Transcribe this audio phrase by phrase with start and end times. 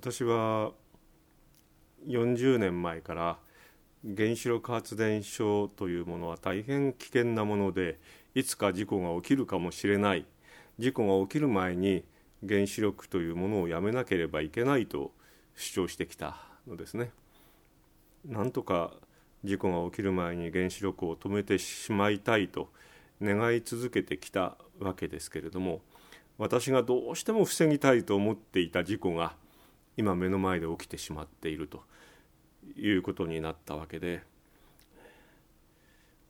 [0.00, 0.70] 私は
[2.06, 3.38] 40年前から
[4.16, 7.98] 原子力発電所というものは大変危険なもので
[8.32, 10.24] いつか事故が起きるかもしれない
[10.78, 12.04] 事故が起きる前に
[12.48, 15.10] 原子力というものをやめなければいけないと
[15.56, 16.36] 主張してきた
[16.68, 17.10] のですね。
[18.24, 18.92] なんとか
[19.42, 22.70] 事故が起きる前に原子力を止めてしまいたいと
[23.20, 25.80] 願い続けてきたわけですけれども
[26.36, 29.34] 私がどうしても防ぎたいと思っていた事故が
[29.98, 31.82] 今目の前で起きてしまっていると
[32.76, 34.22] いうことになったわけで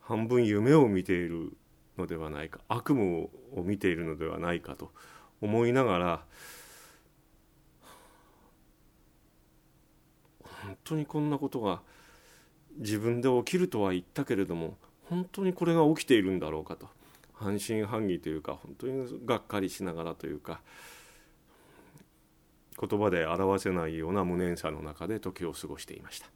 [0.00, 1.52] 半分夢を見ている
[1.98, 4.90] のではないか悪夢を見ているのではないかと
[5.42, 6.24] 思いながら
[10.42, 11.82] 本当にこんなことが
[12.78, 14.78] 自分で起きるとは言ったけれども
[15.10, 16.88] 本当にこれが起きているんだろうかと
[17.34, 20.62] 半信半疑というか本当にがっかりしながらというか
[22.80, 26.28] 言葉で表せないような無念さの中で時を過ごしていました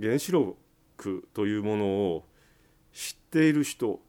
[0.00, 2.26] 原子力というものを
[2.92, 4.00] 知っている人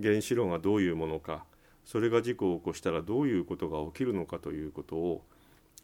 [0.00, 1.44] 原子炉がどういうものか
[1.84, 5.22] それが事故を起こしたらどういうことが起きるのかということを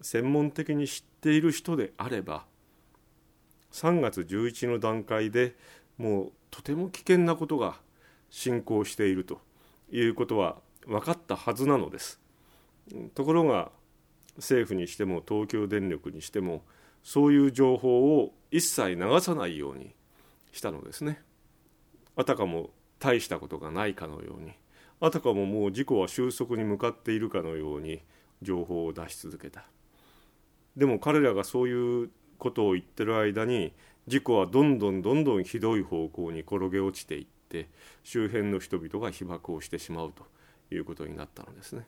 [0.00, 2.44] 専門的に知っている人であれば
[3.72, 5.56] 3月11の段階で
[5.98, 7.76] もうとても危険なことが
[8.30, 9.40] 進行していると
[9.90, 12.20] いうことは分かったはずなのです。
[13.14, 13.70] ところが
[14.36, 16.62] 政府にしても東京電力にしても
[17.02, 19.94] そういう情報を一切流さないように
[20.52, 21.22] したのですね。
[22.16, 24.52] あたかも大したことがないかのように
[25.00, 28.00] あたかももう事故は収束に向かっているかのように
[28.42, 29.64] 情報を出し続けた。
[30.76, 33.72] でも彼らがそういうことを言ってる間に
[34.06, 37.68] 事故はどんどんどんどんひどい方向に転げ落ちていって
[38.04, 40.24] 周辺の人々が被爆をしてしまうと
[40.74, 41.86] いうことになったのですね。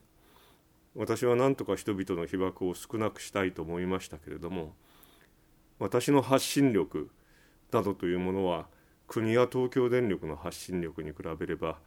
[0.95, 4.73] 私は何とか人々の被爆を少なくしたいと思いましたけれども
[5.79, 7.09] 私の発信力
[7.71, 8.67] などというものは
[9.07, 11.77] 国や東京電力の発信力に比べれば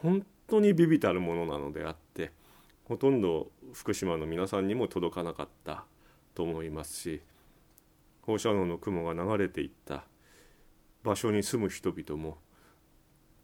[0.00, 2.32] 本当に微々たるものなのであって
[2.84, 5.84] ほとんど福島の皆さんにも届かなかった
[6.34, 7.20] と思いますし
[8.22, 10.04] 放射能の雲が流れていった
[11.02, 12.38] 場所に住む人々も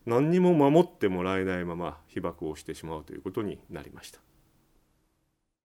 [0.06, 4.27] 何にも守ってもらえないまま被爆をしてしまうということになりました。